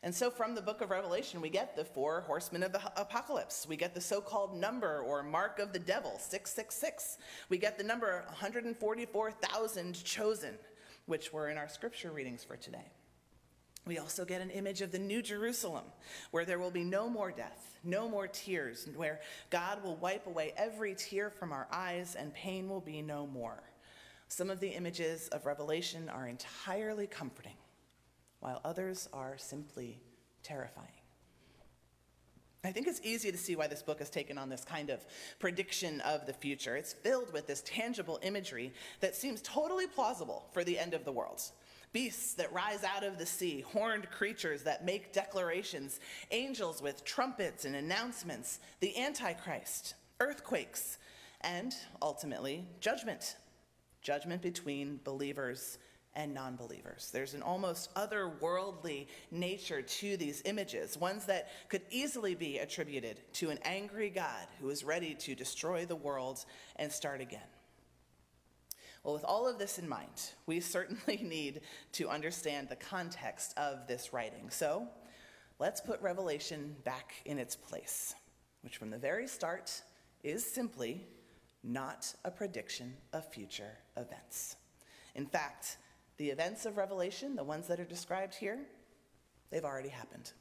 And 0.05 0.13
so 0.13 0.31
from 0.31 0.57
the 0.57 0.63
book 0.63 0.81
of 0.81 0.91
Revelation, 0.91 1.41
we 1.41 1.49
get 1.49 1.77
the 1.77 1.85
four 1.85 2.23
horsemen 2.23 2.65
of 2.65 2.73
the 2.73 2.81
apocalypse. 3.01 3.67
We 3.69 3.77
get 3.77 3.95
the 3.95 4.01
so 4.01 4.21
called 4.21 4.57
number 4.57 5.01
or 5.01 5.23
mark 5.23 5.61
of 5.61 5.73
the 5.73 5.79
devil, 5.79 6.19
666. 6.19 7.19
We 7.49 7.57
get 7.57 7.79
the 7.79 7.85
number 7.85 8.25
144,000 8.27 10.05
chosen, 10.05 10.55
which 11.07 11.33
were 11.33 11.51
in 11.51 11.59
our 11.59 11.69
scripture 11.69 12.11
readings 12.11 12.43
for 12.43 12.57
today. 12.57 12.91
We 13.85 13.99
also 13.99 14.25
get 14.25 14.41
an 14.41 14.51
image 14.51 14.81
of 14.81 14.93
the 14.93 14.99
New 14.99 15.23
Jerusalem, 15.23 15.85
where 16.31 16.45
there 16.45 16.61
will 16.61 16.71
be 16.71 16.85
no 16.85 17.09
more 17.09 17.33
death, 17.33 17.79
no 17.83 18.09
more 18.09 18.29
tears, 18.29 18.87
and 18.87 18.97
where 18.97 19.21
God 19.51 19.83
will 19.83 19.97
wipe 19.97 20.27
away 20.27 20.53
every 20.57 20.95
tear 20.95 21.31
from 21.31 21.53
our 21.53 21.67
eyes 21.73 22.15
and 22.15 22.33
pain 22.33 22.69
will 22.69 22.81
be 22.81 23.03
no 23.03 23.27
more. 23.27 23.61
Some 24.29 24.51
of 24.51 24.61
the 24.61 24.69
images 24.69 25.29
of 25.29 25.47
Revelation 25.47 26.09
are 26.09 26.29
entirely 26.29 27.07
comforting 27.07 27.57
while 28.39 28.61
others 28.65 29.09
are 29.13 29.37
simply 29.37 30.01
terrifying. 30.43 30.89
I 32.65 32.71
think 32.71 32.87
it's 32.87 33.01
easy 33.03 33.33
to 33.33 33.39
see 33.39 33.57
why 33.57 33.67
this 33.67 33.83
book 33.83 33.99
has 33.99 34.09
taken 34.09 34.39
on 34.39 34.49
this 34.49 34.65
kind 34.65 34.91
of 34.91 35.05
prediction 35.41 36.01
of 36.03 36.27
the 36.27 36.33
future. 36.33 36.77
It's 36.77 36.93
filled 36.93 37.33
with 37.33 37.49
this 37.49 37.63
tangible 37.67 38.21
imagery 38.23 38.73
that 39.01 39.17
seems 39.17 39.43
totally 39.43 39.89
plausible 39.89 40.47
for 40.53 40.63
the 40.63 40.79
end 40.79 40.95
of 40.95 41.05
the 41.05 41.11
world. 41.11 41.43
Beasts 41.93 42.35
that 42.35 42.53
rise 42.53 42.85
out 42.85 43.05
of 43.05 43.19
the 43.19 43.27
sea, 43.27 43.61
horned 43.61 44.11
creatures 44.11 44.63
that 44.63 44.85
make 44.85 45.13
declarations, 45.13 46.01
angels 46.31 46.81
with 46.81 47.05
trumpets 47.05 47.67
and 47.67 47.77
announcements, 47.77 48.61
the 48.81 48.97
Antichrist, 48.99 49.95
earthquakes, 50.21 50.99
and 51.43 51.75
ultimately, 52.01 52.65
judgment. 52.81 53.37
Judgment 54.01 54.41
between 54.41 55.01
believers 55.05 55.79
and 56.15 56.35
non 56.35 56.57
believers. 56.57 57.11
There's 57.13 57.35
an 57.35 57.43
almost 57.43 57.95
otherworldly 57.95 59.07
nature 59.31 59.83
to 59.83 60.17
these 60.17 60.43
images, 60.45 60.99
ones 60.99 61.27
that 61.27 61.49
could 61.69 61.83
easily 61.91 62.35
be 62.35 62.59
attributed 62.59 63.21
to 63.35 63.51
an 63.51 63.59
angry 63.65 64.11
God 64.11 64.47
who 64.61 64.71
is 64.71 64.85
ready 64.85 65.15
to 65.15 65.35
destroy 65.35 65.85
the 65.85 65.97
world 65.97 66.45
and 66.77 66.91
start 66.91 67.21
again. 67.21 67.41
Well, 69.03 69.15
with 69.15 69.25
all 69.25 69.49
of 69.49 69.59
this 69.59 69.79
in 69.79 69.89
mind, 69.89 70.31
we 70.47 70.61
certainly 70.61 71.21
need 71.23 71.61
to 71.93 72.09
understand 72.09 72.69
the 72.69 72.77
context 72.77 73.57
of 73.59 73.87
this 73.87 74.13
writing. 74.13 74.51
So 74.51 74.89
let's 75.59 75.81
put 75.81 76.01
Revelation 76.01 76.77
back 76.85 77.15
in 77.25 77.39
its 77.39 77.57
place, 77.57 78.15
which 78.63 78.77
from 78.77 78.91
the 78.91 78.99
very 78.99 79.27
start 79.27 79.83
is 80.23 80.45
simply 80.45 81.07
not 81.65 82.13
a 82.25 82.31
prediction 82.31 82.95
of 83.13 83.29
future 83.33 83.79
events. 83.97 84.57
In 85.15 85.27
fact, 85.27 85.79
the 86.17 86.31
events 86.31 86.67
of 86.67 86.77
Revelation, 86.77 87.37
the 87.37 87.45
ones 87.45 87.67
that 87.69 87.81
are 87.81 87.85
described 87.85 88.35
here, 88.35 88.59
they've 89.51 89.65
already 89.65 89.89
happened. 89.89 90.33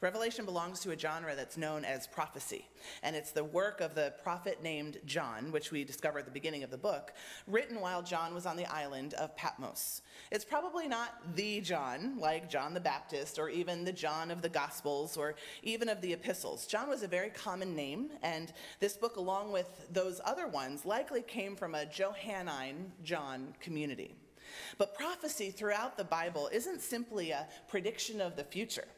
Revelation 0.00 0.44
belongs 0.44 0.80
to 0.80 0.92
a 0.92 0.98
genre 0.98 1.34
that's 1.34 1.56
known 1.56 1.84
as 1.84 2.06
prophecy, 2.06 2.68
and 3.02 3.14
it's 3.14 3.32
the 3.32 3.44
work 3.44 3.80
of 3.80 3.94
the 3.94 4.14
prophet 4.22 4.62
named 4.62 4.98
John, 5.04 5.52
which 5.52 5.70
we 5.70 5.84
discover 5.84 6.18
at 6.18 6.24
the 6.24 6.30
beginning 6.30 6.62
of 6.62 6.70
the 6.70 6.78
book, 6.78 7.12
written 7.46 7.80
while 7.80 8.02
John 8.02 8.34
was 8.34 8.46
on 8.46 8.56
the 8.56 8.66
island 8.66 9.14
of 9.14 9.36
Patmos. 9.36 10.02
It's 10.30 10.44
probably 10.44 10.88
not 10.88 11.36
the 11.36 11.60
John, 11.60 12.18
like 12.18 12.50
John 12.50 12.74
the 12.74 12.80
Baptist, 12.80 13.38
or 13.38 13.48
even 13.48 13.84
the 13.84 13.92
John 13.92 14.30
of 14.30 14.42
the 14.42 14.48
Gospels, 14.48 15.16
or 15.16 15.34
even 15.62 15.88
of 15.88 16.00
the 16.00 16.12
epistles. 16.12 16.66
John 16.66 16.88
was 16.88 17.02
a 17.02 17.08
very 17.08 17.30
common 17.30 17.74
name, 17.74 18.10
and 18.22 18.52
this 18.78 18.96
book, 18.96 19.16
along 19.16 19.52
with 19.52 19.86
those 19.92 20.20
other 20.24 20.46
ones, 20.46 20.84
likely 20.84 21.22
came 21.22 21.56
from 21.56 21.74
a 21.74 21.86
Johannine 21.86 22.92
John 23.02 23.54
community. 23.60 24.14
But 24.78 24.94
prophecy 24.94 25.50
throughout 25.50 25.96
the 25.96 26.04
Bible 26.04 26.48
isn't 26.52 26.80
simply 26.80 27.30
a 27.30 27.48
prediction 27.68 28.20
of 28.20 28.36
the 28.36 28.44
future. 28.44 28.88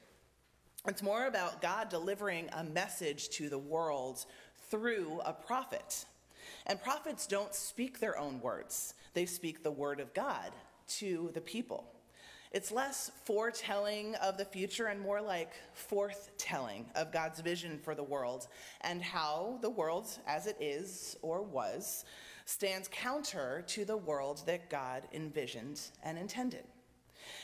It's 0.89 1.03
more 1.03 1.27
about 1.27 1.63
God 1.63 1.91
delivering 1.91 2.49
a 2.53 2.65
message 2.65 3.29
to 3.31 3.49
the 3.49 3.59
world 3.59 4.27
through 4.69 5.21
a 5.25 5.33
prophet. 5.33 6.07
And 6.67 6.83
prophets 6.83 7.29
don't 7.29 7.55
speak 7.55 8.01
their 8.01 8.19
own 8.19 8.41
words, 8.41 8.95
they 9.15 9.27
speak 9.27 9.63
the 9.63 9.71
word 9.71 10.01
of 10.01 10.13
God 10.13 10.51
to 10.99 11.31
the 11.35 11.41
people. 11.41 11.87
It's 12.51 12.73
less 12.73 13.13
foretelling 13.25 14.17
of 14.17 14.37
the 14.37 14.45
future 14.45 14.87
and 14.87 15.01
more 15.01 15.23
like 15.23 15.53
forthtelling 15.75 16.85
of 16.97 17.13
God's 17.13 17.41
vision 17.41 17.79
for 17.79 17.95
the 17.95 18.03
world 18.03 18.49
and 18.83 19.01
how 19.01 19.59
the 19.63 19.71
world 19.71 20.19
as 20.27 20.47
it 20.47 20.57
is 20.61 21.17
or 21.23 21.43
was 21.43 22.05
stands 22.45 22.89
counter 22.93 23.65
to 23.69 23.85
the 23.85 23.97
world 23.97 24.43
that 24.47 24.69
God 24.69 25.05
envisioned 25.15 25.81
and 26.03 26.19
intended. 26.19 26.65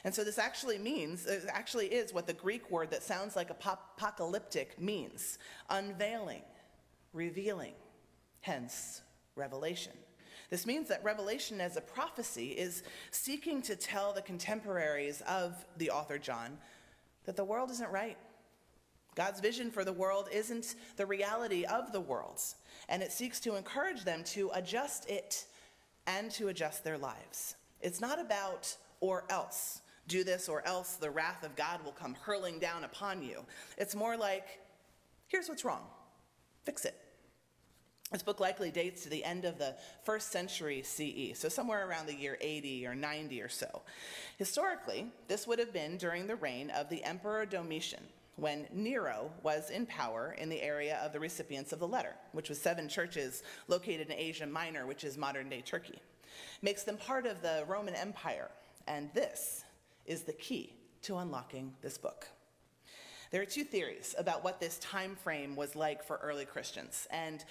And 0.04 0.14
so 0.14 0.24
this 0.24 0.38
actually 0.38 0.78
means, 0.78 1.26
it 1.26 1.44
actually 1.48 1.86
is 1.86 2.12
what 2.12 2.26
the 2.26 2.32
Greek 2.32 2.70
word 2.70 2.90
that 2.90 3.02
sounds 3.02 3.36
like 3.36 3.50
apocalyptic 3.50 4.80
means 4.80 5.38
unveiling, 5.70 6.42
revealing, 7.12 7.74
hence 8.40 9.02
revelation. 9.36 9.92
This 10.50 10.66
means 10.66 10.88
that 10.88 11.04
revelation 11.04 11.60
as 11.60 11.76
a 11.76 11.80
prophecy 11.80 12.48
is 12.48 12.82
seeking 13.10 13.60
to 13.62 13.76
tell 13.76 14.12
the 14.12 14.22
contemporaries 14.22 15.20
of 15.22 15.64
the 15.76 15.90
author 15.90 16.18
John 16.18 16.58
that 17.24 17.36
the 17.36 17.44
world 17.44 17.70
isn't 17.70 17.90
right. 17.90 18.16
God's 19.14 19.40
vision 19.40 19.70
for 19.70 19.84
the 19.84 19.92
world 19.92 20.28
isn't 20.32 20.76
the 20.96 21.04
reality 21.04 21.64
of 21.64 21.92
the 21.92 22.00
world 22.00 22.40
and 22.88 23.02
it 23.02 23.12
seeks 23.12 23.40
to 23.40 23.56
encourage 23.56 24.04
them 24.04 24.22
to 24.24 24.50
adjust 24.54 25.10
it 25.10 25.44
and 26.06 26.30
to 26.32 26.48
adjust 26.48 26.84
their 26.84 26.96
lives. 26.96 27.56
It's 27.80 28.00
not 28.00 28.20
about 28.20 28.74
or 29.00 29.24
else. 29.30 29.82
Do 30.06 30.24
this 30.24 30.48
or 30.48 30.66
else 30.66 30.94
the 30.94 31.10
wrath 31.10 31.44
of 31.44 31.54
God 31.54 31.84
will 31.84 31.92
come 31.92 32.14
hurling 32.14 32.58
down 32.58 32.84
upon 32.84 33.22
you. 33.22 33.44
It's 33.76 33.94
more 33.94 34.16
like, 34.16 34.60
here's 35.26 35.48
what's 35.48 35.64
wrong, 35.64 35.82
fix 36.64 36.84
it. 36.84 36.94
This 38.10 38.22
book 38.22 38.40
likely 38.40 38.70
dates 38.70 39.02
to 39.02 39.10
the 39.10 39.22
end 39.22 39.44
of 39.44 39.58
the 39.58 39.76
first 40.02 40.32
century 40.32 40.82
CE, 40.82 41.38
so 41.38 41.50
somewhere 41.50 41.86
around 41.86 42.06
the 42.06 42.14
year 42.14 42.38
80 42.40 42.86
or 42.86 42.94
90 42.94 43.42
or 43.42 43.50
so. 43.50 43.82
Historically, 44.38 45.12
this 45.28 45.46
would 45.46 45.58
have 45.58 45.74
been 45.74 45.98
during 45.98 46.26
the 46.26 46.36
reign 46.36 46.70
of 46.70 46.88
the 46.88 47.04
Emperor 47.04 47.44
Domitian, 47.44 48.02
when 48.36 48.66
Nero 48.72 49.30
was 49.42 49.68
in 49.68 49.84
power 49.84 50.34
in 50.38 50.48
the 50.48 50.62
area 50.62 50.98
of 51.04 51.12
the 51.12 51.20
recipients 51.20 51.72
of 51.72 51.80
the 51.80 51.88
letter, 51.88 52.14
which 52.32 52.48
was 52.48 52.60
seven 52.60 52.88
churches 52.88 53.42
located 53.66 54.08
in 54.08 54.16
Asia 54.16 54.46
Minor, 54.46 54.86
which 54.86 55.04
is 55.04 55.18
modern 55.18 55.48
day 55.48 55.60
Turkey. 55.60 55.98
Makes 56.62 56.84
them 56.84 56.96
part 56.96 57.26
of 57.26 57.42
the 57.42 57.64
Roman 57.66 57.94
Empire, 57.94 58.48
and 58.88 59.10
this 59.12 59.64
is 60.06 60.22
the 60.22 60.32
key 60.32 60.74
to 61.02 61.18
unlocking 61.18 61.74
this 61.82 61.98
book. 61.98 62.26
There 63.30 63.42
are 63.42 63.46
two 63.46 63.64
theories 63.64 64.14
about 64.18 64.42
what 64.42 64.58
this 64.58 64.78
time 64.78 65.14
frame 65.14 65.54
was 65.54 65.76
like 65.76 66.02
for 66.02 66.16
early 66.16 66.46
Christians, 66.46 67.06
and 67.10 67.44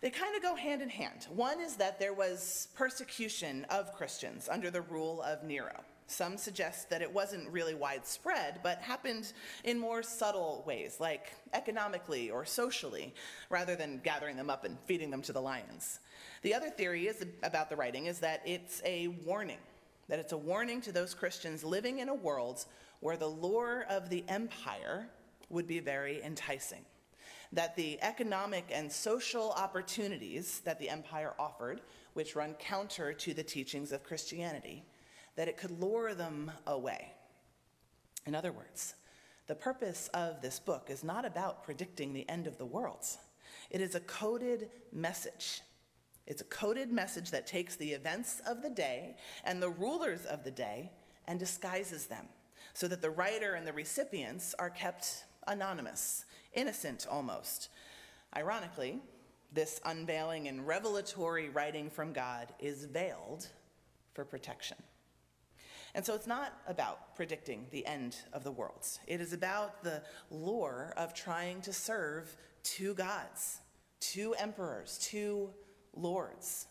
they 0.00 0.08
kind 0.08 0.34
of 0.34 0.42
go 0.42 0.54
hand 0.54 0.80
in 0.80 0.88
hand. 0.88 1.26
One 1.28 1.60
is 1.60 1.76
that 1.76 2.00
there 2.00 2.14
was 2.14 2.68
persecution 2.74 3.66
of 3.68 3.92
Christians 3.92 4.48
under 4.50 4.70
the 4.70 4.80
rule 4.80 5.20
of 5.22 5.44
Nero. 5.44 5.84
Some 6.06 6.38
suggest 6.38 6.90
that 6.90 7.02
it 7.02 7.12
wasn't 7.12 7.48
really 7.50 7.74
widespread, 7.74 8.60
but 8.64 8.78
happened 8.78 9.32
in 9.62 9.78
more 9.78 10.02
subtle 10.02 10.64
ways, 10.66 10.96
like 10.98 11.34
economically 11.52 12.30
or 12.30 12.44
socially, 12.46 13.14
rather 13.50 13.76
than 13.76 14.00
gathering 14.02 14.36
them 14.36 14.50
up 14.50 14.64
and 14.64 14.78
feeding 14.86 15.10
them 15.10 15.22
to 15.22 15.32
the 15.32 15.40
lions. 15.40 16.00
The 16.42 16.54
other 16.54 16.70
theory 16.70 17.06
is 17.06 17.24
about 17.42 17.68
the 17.68 17.76
writing 17.76 18.06
is 18.06 18.18
that 18.20 18.42
it's 18.44 18.82
a 18.84 19.08
warning, 19.24 19.60
that 20.10 20.18
it's 20.18 20.32
a 20.32 20.36
warning 20.36 20.80
to 20.80 20.90
those 20.90 21.14
Christians 21.14 21.62
living 21.62 22.00
in 22.00 22.08
a 22.08 22.14
world 22.14 22.66
where 22.98 23.16
the 23.16 23.28
lure 23.28 23.86
of 23.88 24.10
the 24.10 24.24
empire 24.26 25.06
would 25.50 25.68
be 25.68 25.78
very 25.78 26.20
enticing. 26.22 26.84
That 27.52 27.76
the 27.76 27.96
economic 28.02 28.64
and 28.72 28.90
social 28.90 29.52
opportunities 29.52 30.60
that 30.64 30.80
the 30.80 30.88
empire 30.88 31.34
offered, 31.38 31.80
which 32.14 32.34
run 32.34 32.54
counter 32.54 33.12
to 33.12 33.32
the 33.32 33.44
teachings 33.44 33.92
of 33.92 34.02
Christianity, 34.02 34.82
that 35.36 35.46
it 35.46 35.56
could 35.56 35.80
lure 35.80 36.12
them 36.12 36.50
away. 36.66 37.12
In 38.26 38.34
other 38.34 38.50
words, 38.50 38.96
the 39.46 39.54
purpose 39.54 40.10
of 40.12 40.42
this 40.42 40.58
book 40.58 40.88
is 40.90 41.04
not 41.04 41.24
about 41.24 41.62
predicting 41.62 42.12
the 42.12 42.28
end 42.28 42.48
of 42.48 42.58
the 42.58 42.66
world. 42.66 43.06
It 43.70 43.80
is 43.80 43.94
a 43.94 44.00
coded 44.00 44.70
message. 44.92 45.60
It's 46.30 46.42
a 46.42 46.44
coded 46.44 46.92
message 46.92 47.32
that 47.32 47.48
takes 47.48 47.74
the 47.74 47.90
events 47.90 48.40
of 48.46 48.62
the 48.62 48.70
day 48.70 49.16
and 49.44 49.60
the 49.60 49.68
rulers 49.68 50.24
of 50.26 50.44
the 50.44 50.52
day 50.52 50.92
and 51.26 51.40
disguises 51.40 52.06
them 52.06 52.24
so 52.72 52.86
that 52.86 53.02
the 53.02 53.10
writer 53.10 53.54
and 53.54 53.66
the 53.66 53.72
recipients 53.72 54.54
are 54.56 54.70
kept 54.70 55.24
anonymous, 55.48 56.26
innocent 56.52 57.04
almost. 57.10 57.70
Ironically, 58.36 59.00
this 59.52 59.80
unveiling 59.84 60.46
and 60.46 60.68
revelatory 60.68 61.48
writing 61.48 61.90
from 61.90 62.12
God 62.12 62.54
is 62.60 62.84
veiled 62.84 63.48
for 64.14 64.24
protection. 64.24 64.76
And 65.96 66.06
so 66.06 66.14
it's 66.14 66.28
not 66.28 66.52
about 66.68 67.16
predicting 67.16 67.66
the 67.72 67.84
end 67.86 68.18
of 68.32 68.44
the 68.44 68.52
world. 68.52 68.86
It 69.08 69.20
is 69.20 69.32
about 69.32 69.82
the 69.82 70.04
lure 70.30 70.94
of 70.96 71.12
trying 71.12 71.60
to 71.62 71.72
serve 71.72 72.36
two 72.62 72.94
gods, 72.94 73.58
two 73.98 74.32
emperors, 74.34 74.96
two 75.02 75.50
lords. 75.94 76.66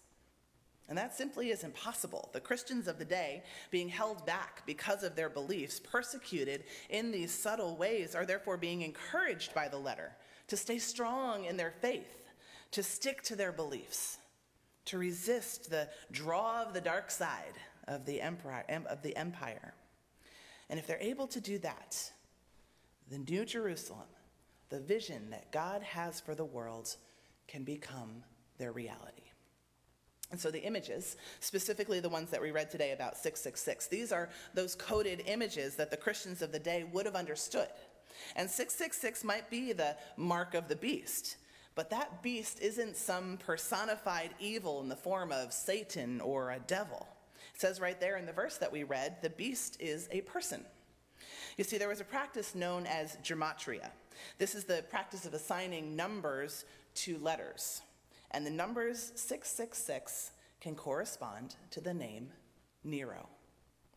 And 0.90 0.98
that 0.98 1.16
simply 1.16 1.52
is 1.52 1.64
impossible. 1.64 2.30
The 2.34 2.40
Christians 2.40 2.88
of 2.88 2.98
the 2.98 3.06
day, 3.06 3.44
being 3.70 3.90
held 3.90 4.26
back 4.26 4.64
because 4.66 5.04
of 5.04 5.16
their 5.16 5.30
beliefs, 5.30 5.80
persecuted 5.80 6.64
in 6.90 7.12
these 7.12 7.32
subtle 7.32 7.78
ways, 7.78 8.16
are 8.16 8.26
therefore 8.26 8.58
being 8.58 8.82
encouraged 8.82 9.54
by 9.54 9.68
the 9.68 9.78
letter 9.78 10.12
to 10.48 10.58
stay 10.58 10.80
strong 10.80 11.46
in 11.46 11.58
their 11.58 11.74
faith, 11.80 12.28
to 12.72 12.82
stick 12.82 13.22
to 13.24 13.36
their 13.36 13.52
beliefs, 13.52 14.18
to 14.86 14.98
resist 14.98 15.70
the 15.70 15.88
draw 16.12 16.64
of 16.64 16.74
the 16.74 16.82
dark 16.82 17.12
side 17.12 17.54
of 17.88 18.06
the 18.06 18.20
empire. 18.20 18.66
Of 18.90 19.04
the 19.04 19.16
empire. 19.16 19.76
And 20.72 20.80
if 20.80 20.88
they're 20.88 20.98
able 21.00 21.28
to 21.28 21.40
do 21.40 21.60
that, 21.60 22.12
the 23.12 23.20
New 23.20 23.46
Jerusalem, 23.46 24.08
the 24.70 24.80
vision 24.80 25.30
that 25.30 25.52
God 25.52 25.84
has 25.84 26.20
for 26.20 26.34
the 26.34 26.46
world, 26.46 26.96
can 27.48 27.64
become 27.64 28.24
their 28.60 28.72
reality. 28.72 29.24
And 30.32 30.39
so 30.39 30.51
the 30.51 30.62
images, 30.62 31.18
specifically 31.39 32.00
the 32.00 32.10
ones 32.10 32.30
that 32.30 32.42
we 32.42 32.51
read 32.51 32.70
today 32.70 32.92
about 32.92 33.18
666, 33.18 33.88
these 33.88 34.12
are 34.12 34.30
those 34.54 34.75
coded 34.75 35.24
images 35.25 35.75
that 35.78 35.89
the 35.89 35.98
Christians 35.98 36.44
of 36.44 36.51
the 36.51 36.60
day 36.60 36.84
would 36.84 37.08
have 37.08 37.16
understood. 37.16 37.70
And 38.36 38.48
666 38.50 39.24
might 39.24 39.50
be 39.50 39.74
the 39.74 39.96
mark 40.18 40.54
of 40.54 40.68
the 40.68 40.75
beast, 40.75 41.38
but 41.74 41.89
that 41.89 42.22
beast 42.22 42.60
isn't 42.62 42.96
some 42.96 43.38
personified 43.38 44.32
evil 44.39 44.82
in 44.82 44.89
the 44.89 44.96
form 44.96 45.32
of 45.32 45.51
Satan 45.51 46.22
or 46.22 46.51
a 46.51 46.60
devil. 46.60 47.08
It 47.56 47.62
says 47.62 47.80
right 47.82 48.00
there 48.00 48.18
in 48.18 48.28
the 48.28 48.34
verse 48.34 48.58
that 48.58 48.72
we 48.72 48.84
read, 48.84 49.18
the 49.24 49.32
beast 49.32 49.78
is 49.80 50.08
a 50.12 50.22
person. 50.22 50.63
You 51.58 51.63
see, 51.63 51.78
there 51.78 51.89
was 51.89 52.01
a 52.01 52.06
practice 52.06 52.54
known 52.54 52.86
as 52.86 53.18
gematria. 53.24 53.89
This 54.38 54.54
is 54.54 54.66
the 54.66 54.84
practice 54.89 55.25
of 55.25 55.34
assigning 55.34 55.96
numbers 55.96 56.66
to 56.96 57.18
letters. 57.18 57.82
And 58.32 58.46
the 58.46 58.52
numbers 58.52 59.12
666 59.16 60.32
can 60.62 60.76
correspond 60.76 61.56
to 61.72 61.82
the 61.82 61.94
name 61.94 62.30
Nero, 62.84 63.28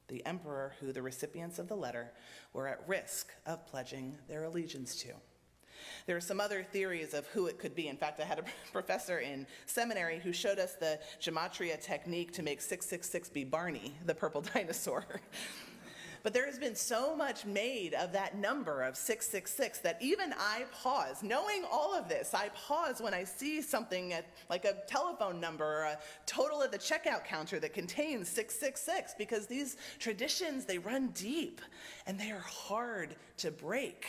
the 0.08 0.24
emperor 0.26 0.74
who 0.80 0.92
the 0.92 1.02
recipients 1.02 1.58
of 1.58 1.68
the 1.68 1.76
letter 1.76 2.12
were 2.52 2.68
at 2.68 2.86
risk 2.86 3.28
of 3.46 3.66
pledging 3.66 4.16
their 4.28 4.44
allegiance 4.44 4.96
to. 4.96 5.12
There 6.06 6.16
are 6.16 6.20
some 6.20 6.40
other 6.40 6.62
theories 6.62 7.14
of 7.14 7.26
who 7.28 7.46
it 7.46 7.58
could 7.58 7.74
be. 7.74 7.88
In 7.88 7.96
fact, 7.96 8.20
I 8.20 8.24
had 8.24 8.38
a 8.38 8.44
professor 8.72 9.18
in 9.18 9.46
seminary 9.66 10.18
who 10.18 10.32
showed 10.32 10.58
us 10.58 10.74
the 10.74 10.98
gematria 11.20 11.80
technique 11.80 12.32
to 12.32 12.42
make 12.42 12.60
666 12.60 13.28
be 13.30 13.44
Barney, 13.44 13.94
the 14.06 14.14
purple 14.14 14.40
dinosaur. 14.54 15.04
But 16.22 16.32
there 16.32 16.46
has 16.46 16.58
been 16.58 16.76
so 16.76 17.16
much 17.16 17.44
made 17.44 17.94
of 17.94 18.12
that 18.12 18.38
number 18.38 18.82
of 18.82 18.96
666 18.96 19.80
that 19.80 19.98
even 20.00 20.32
I 20.38 20.64
pause. 20.72 21.22
Knowing 21.22 21.64
all 21.70 21.94
of 21.94 22.08
this, 22.08 22.32
I 22.32 22.48
pause 22.50 23.00
when 23.00 23.12
I 23.12 23.24
see 23.24 23.60
something 23.60 24.12
at, 24.12 24.26
like 24.48 24.64
a 24.64 24.76
telephone 24.86 25.40
number 25.40 25.64
or 25.64 25.82
a 25.82 25.98
total 26.24 26.62
at 26.62 26.70
the 26.70 26.78
checkout 26.78 27.24
counter 27.24 27.58
that 27.58 27.74
contains 27.74 28.28
666 28.28 29.14
because 29.18 29.48
these 29.48 29.76
traditions, 29.98 30.64
they 30.64 30.78
run 30.78 31.08
deep 31.08 31.60
and 32.06 32.18
they 32.20 32.30
are 32.30 32.38
hard 32.38 33.16
to 33.38 33.50
break. 33.50 34.06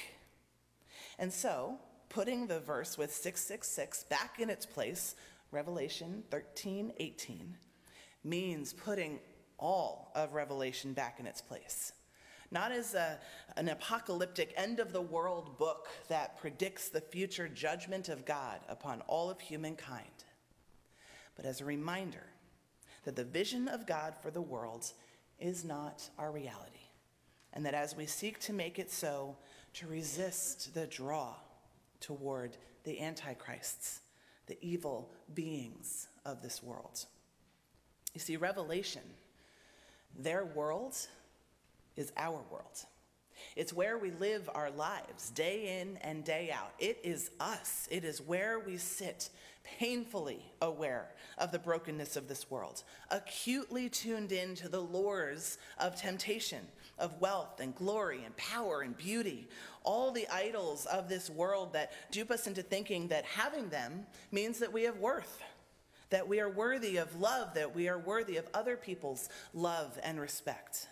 And 1.18 1.34
so, 1.34 1.80
putting 2.10 2.46
the 2.46 2.60
verse 2.60 2.96
with 2.96 3.12
666 3.12 4.04
back 4.04 4.40
in 4.40 4.52
its 4.52 4.68
place, 4.68 5.16
Revelation 5.50 6.24
13, 6.30 6.94
18, 6.98 7.58
means 8.24 8.72
putting 8.72 9.20
all 9.58 10.12
of 10.14 10.34
Revelation 10.34 10.94
back 10.94 11.20
in 11.20 11.26
its 11.26 11.42
place 11.42 11.92
not 12.54 12.72
as 12.72 12.94
a, 12.94 13.20
an 13.58 13.68
apocalyptic 13.70 14.54
end 14.56 14.80
of 14.80 14.94
the 14.94 15.02
world 15.02 15.58
book 15.58 15.88
that 16.08 16.40
predicts 16.40 16.90
the 16.90 17.02
future 17.02 17.48
judgment 17.48 18.08
of 18.08 18.26
God 18.26 18.60
upon 18.70 19.02
all 19.02 19.30
of 19.30 19.40
humankind, 19.40 20.24
but 21.36 21.46
as 21.46 21.60
a 21.60 21.66
reminder 21.66 22.24
that 23.04 23.16
the 23.16 23.24
vision 23.24 23.68
of 23.68 23.88
God 23.88 24.14
for 24.22 24.32
the 24.32 24.42
world 24.42 24.92
is 25.40 25.66
not 25.66 26.10
our 26.18 26.32
reality, 26.32 26.88
and 27.52 27.66
that 27.66 27.74
as 27.74 27.98
we 27.98 28.06
seek 28.06 28.40
to 28.42 28.54
make 28.54 28.80
it 28.80 28.92
so, 28.92 29.36
to 29.74 29.88
resist 29.88 30.74
the 30.74 30.88
draw 30.88 31.34
toward 32.00 32.58
the 32.84 33.00
antichrists, 33.00 34.02
the 34.48 34.58
evil 34.62 35.12
beings 35.34 36.08
of 36.26 36.42
this 36.42 36.62
world. 36.62 37.06
You 38.14 38.20
see, 38.20 38.38
Revelation, 38.38 39.02
their 40.18 40.46
world 40.46 40.96
is 41.96 42.12
our 42.18 42.42
world. 42.52 42.86
It's 43.56 43.74
where 43.74 43.98
we 43.98 44.12
live 44.12 44.50
our 44.54 44.72
lives 44.72 45.30
day 45.32 45.82
in 45.82 45.98
and 45.98 46.24
day 46.24 46.52
out. 46.54 46.74
It 46.80 47.00
is 47.04 47.32
us. 47.40 47.88
It 47.92 48.04
is 48.04 48.22
where 48.22 48.60
we 48.60 48.78
sit, 48.78 49.30
painfully 49.64 50.44
aware 50.62 51.10
of 51.38 51.52
the 51.52 51.60
brokenness 51.60 52.16
of 52.16 52.28
this 52.28 52.50
world, 52.50 52.84
acutely 53.12 53.90
tuned 53.90 54.32
in 54.32 54.56
to 54.56 54.70
the 54.70 54.80
lures 54.80 55.58
of 55.78 55.96
temptation, 55.96 56.66
of 57.00 57.20
wealth 57.22 57.60
and 57.60 57.76
glory 57.76 58.24
and 58.24 58.36
power 58.38 58.82
and 58.82 58.98
beauty, 58.98 59.48
all 59.84 60.12
the 60.12 60.28
idols 60.32 60.86
of 60.88 61.10
this 61.10 61.30
world 61.30 61.74
that 61.74 61.92
dupe 62.12 62.32
us 62.32 62.48
into 62.48 62.62
thinking 62.62 63.08
that 63.08 63.26
having 63.26 63.70
them 63.70 64.06
means 64.32 64.60
that 64.60 64.72
we 64.72 64.84
have 64.84 64.98
worth, 64.98 65.42
that 66.10 66.28
we 66.28 66.40
are 66.40 66.50
worthy 66.50 66.98
of 66.98 67.20
love, 67.20 67.54
that 67.54 67.76
we 67.76 67.88
are 67.88 68.00
worthy 68.00 68.38
of 68.38 68.48
other 68.54 68.78
people's 68.78 69.30
love 69.54 69.98
and 70.04 70.20
respect. 70.20 70.88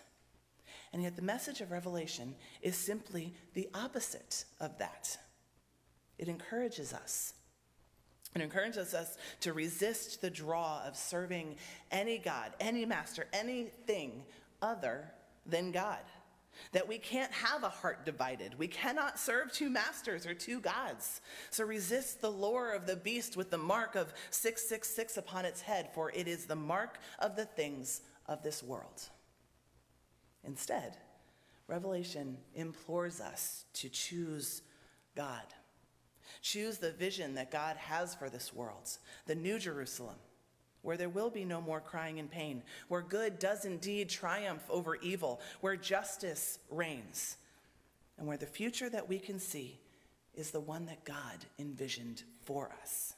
And 0.92 1.02
yet, 1.02 1.16
the 1.16 1.22
message 1.22 1.60
of 1.60 1.70
Revelation 1.70 2.34
is 2.60 2.76
simply 2.76 3.32
the 3.54 3.68
opposite 3.74 4.44
of 4.60 4.76
that. 4.78 5.16
It 6.18 6.28
encourages 6.28 6.92
us. 6.92 7.34
It 8.34 8.42
encourages 8.42 8.94
us 8.94 9.16
to 9.40 9.52
resist 9.52 10.20
the 10.20 10.30
draw 10.30 10.82
of 10.86 10.96
serving 10.96 11.56
any 11.90 12.18
God, 12.18 12.52
any 12.60 12.84
master, 12.84 13.26
anything 13.32 14.22
other 14.60 15.10
than 15.46 15.70
God. 15.70 15.98
That 16.72 16.86
we 16.86 16.98
can't 16.98 17.32
have 17.32 17.64
a 17.64 17.70
heart 17.70 18.04
divided. 18.04 18.58
We 18.58 18.68
cannot 18.68 19.18
serve 19.18 19.52
two 19.52 19.70
masters 19.70 20.26
or 20.26 20.34
two 20.34 20.60
gods. 20.60 21.22
So 21.50 21.64
resist 21.64 22.20
the 22.20 22.30
lure 22.30 22.72
of 22.72 22.86
the 22.86 22.96
beast 22.96 23.36
with 23.36 23.50
the 23.50 23.58
mark 23.58 23.94
of 23.94 24.12
666 24.30 25.16
upon 25.16 25.46
its 25.46 25.62
head, 25.62 25.88
for 25.94 26.10
it 26.10 26.28
is 26.28 26.44
the 26.44 26.54
mark 26.54 26.98
of 27.18 27.36
the 27.36 27.46
things 27.46 28.02
of 28.26 28.42
this 28.42 28.62
world. 28.62 29.08
Instead, 30.44 30.96
Revelation 31.68 32.36
implores 32.54 33.20
us 33.20 33.64
to 33.74 33.88
choose 33.88 34.62
God. 35.14 35.42
Choose 36.40 36.78
the 36.78 36.90
vision 36.90 37.34
that 37.34 37.50
God 37.50 37.76
has 37.76 38.14
for 38.14 38.28
this 38.28 38.52
world, 38.52 38.98
the 39.26 39.34
New 39.34 39.58
Jerusalem, 39.58 40.16
where 40.82 40.96
there 40.96 41.08
will 41.08 41.30
be 41.30 41.44
no 41.44 41.60
more 41.60 41.80
crying 41.80 42.18
and 42.18 42.30
pain, 42.30 42.62
where 42.88 43.02
good 43.02 43.38
does 43.38 43.64
indeed 43.64 44.08
triumph 44.08 44.62
over 44.68 44.96
evil, 44.96 45.40
where 45.60 45.76
justice 45.76 46.58
reigns, 46.70 47.36
and 48.18 48.26
where 48.26 48.36
the 48.36 48.46
future 48.46 48.90
that 48.90 49.08
we 49.08 49.18
can 49.18 49.38
see 49.38 49.78
is 50.34 50.50
the 50.50 50.60
one 50.60 50.86
that 50.86 51.04
God 51.04 51.44
envisioned 51.58 52.22
for 52.44 52.70
us. 52.82 53.14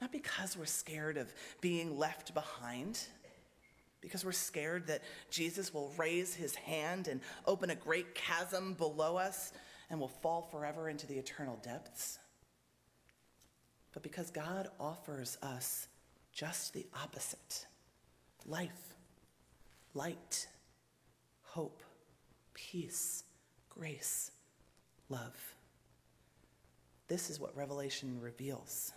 Not 0.00 0.12
because 0.12 0.56
we're 0.56 0.66
scared 0.66 1.16
of 1.16 1.32
being 1.60 1.98
left 1.98 2.34
behind 2.34 3.00
because 4.04 4.24
we're 4.24 4.32
scared 4.32 4.86
that 4.86 5.02
Jesus 5.30 5.74
will 5.74 5.92
raise 5.96 6.34
his 6.34 6.54
hand 6.54 7.08
and 7.08 7.20
open 7.46 7.70
a 7.70 7.74
great 7.74 8.14
chasm 8.14 8.74
below 8.74 9.16
us 9.16 9.52
and 9.90 9.98
will 9.98 10.08
fall 10.08 10.42
forever 10.42 10.88
into 10.88 11.06
the 11.06 11.14
eternal 11.14 11.58
depths. 11.62 12.18
But 13.92 14.02
because 14.02 14.30
God 14.30 14.68
offers 14.78 15.38
us 15.42 15.88
just 16.32 16.72
the 16.74 16.86
opposite 17.02 17.66
life, 18.46 18.94
light, 19.94 20.46
hope, 21.42 21.82
peace, 22.52 23.24
grace, 23.70 24.30
love. 25.08 25.54
This 27.08 27.30
is 27.30 27.38
what 27.38 27.56
Revelation 27.56 28.20
reveals. 28.20 28.92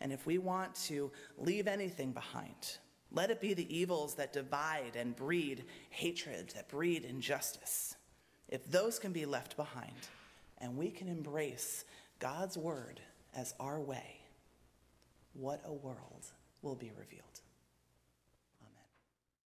And 0.00 0.12
if 0.12 0.26
we 0.26 0.38
want 0.38 0.74
to 0.86 1.10
leave 1.36 1.66
anything 1.66 2.12
behind, 2.12 2.78
let 3.12 3.30
it 3.30 3.40
be 3.40 3.54
the 3.54 3.74
evils 3.74 4.14
that 4.14 4.32
divide 4.32 4.96
and 4.96 5.16
breed 5.16 5.64
hatred, 5.90 6.52
that 6.54 6.68
breed 6.68 7.04
injustice. 7.04 7.96
If 8.48 8.70
those 8.70 8.98
can 8.98 9.12
be 9.12 9.26
left 9.26 9.56
behind 9.56 10.08
and 10.58 10.76
we 10.76 10.90
can 10.90 11.08
embrace 11.08 11.84
God's 12.18 12.56
word 12.56 13.00
as 13.34 13.54
our 13.60 13.80
way, 13.80 14.20
what 15.32 15.62
a 15.64 15.72
world 15.72 16.26
will 16.62 16.74
be 16.74 16.90
revealed. 16.98 17.24